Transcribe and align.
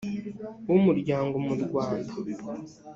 w 0.69 0.71
umuryango 0.79 1.35
mu 1.45 1.53
rwanda 1.63 2.13